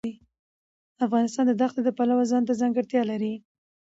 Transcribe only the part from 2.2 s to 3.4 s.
ځانته ځانګړتیا لري.